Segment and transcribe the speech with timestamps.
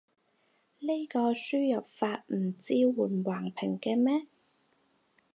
[0.79, 4.25] 呢個輸入法唔支援橫屏嘅咩？